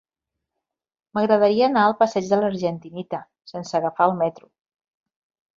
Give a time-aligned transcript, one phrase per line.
[1.17, 4.51] M'agradaria anar al passeig de l'Argentinita sense agafar el metro.